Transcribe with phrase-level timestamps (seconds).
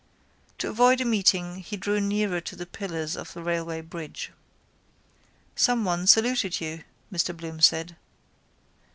[0.57, 4.31] To avoid a meeting he drew nearer to the pillars of the railway bridge.
[5.55, 7.95] —Someone saluted you, Mr Bloom said.